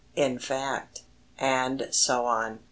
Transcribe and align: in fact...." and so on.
in 0.15 0.39
fact...." 0.39 1.03
and 1.37 1.87
so 1.91 2.25
on. 2.25 2.59